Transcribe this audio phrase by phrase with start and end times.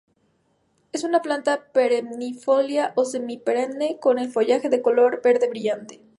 [0.93, 6.01] Es una planta perennifolia o semi-perenne con el follaje de color verde brillante.